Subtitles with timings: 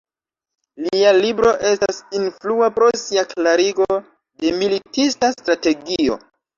[0.85, 6.23] Lia libro estas influa pro sia klarigo de militista strategio.